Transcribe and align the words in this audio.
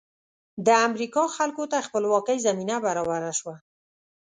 د 0.65 0.67
امریکا 0.87 1.23
خلکو 1.37 1.63
ته 1.71 1.77
خپلواکۍ 1.87 2.37
زمینه 2.47 2.75
برابره 2.85 3.31
شوه. 3.39 3.55